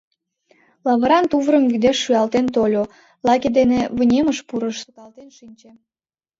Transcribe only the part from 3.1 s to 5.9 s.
лаке дене вынемыш пурыш, сукалтен шинче.